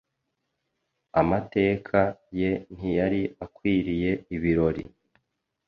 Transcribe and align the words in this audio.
Amateka 1.21 1.99
ye 2.39 2.51
ntiyari 2.75 3.21
akwiriye 3.45 4.11
ibirori 4.35 4.83